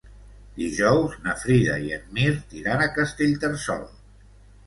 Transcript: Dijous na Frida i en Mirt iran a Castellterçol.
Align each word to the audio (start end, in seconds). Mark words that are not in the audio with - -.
Dijous 0.59 1.17
na 1.25 1.33
Frida 1.41 1.75
i 1.89 1.93
en 1.97 2.07
Mirt 2.17 2.57
iran 2.61 2.81
a 2.85 2.89
Castellterçol. 2.97 3.85